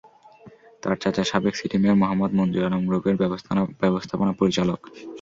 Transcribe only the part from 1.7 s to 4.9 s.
Mayor Mohammad Manzur Alam গ্রুপের ব্যবস্থাপনা পরিচালক।